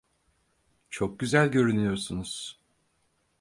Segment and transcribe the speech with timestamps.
[0.89, 2.59] Çok güzel görünüyorsunuz.